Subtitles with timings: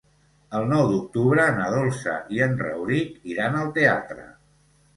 [0.59, 4.29] El nou d'octubre na Dolça i en Rauric iran al teatre.